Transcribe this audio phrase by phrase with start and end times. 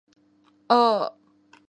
[0.69, 1.15] ああ